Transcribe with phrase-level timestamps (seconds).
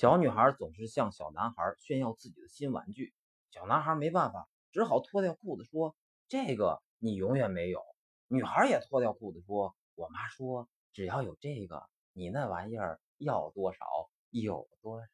[0.00, 3.12] 小女孩总是向小男孩炫耀自己的新玩具，
[3.50, 5.94] 小男孩没办法，只好脱掉裤子说
[6.26, 7.82] ：“这个你永远没有。”
[8.26, 13.84] 女孩也脱掉裤子说：“我妈说，只要有这个，你那玩意儿要多少
[14.30, 15.06] 有多少。”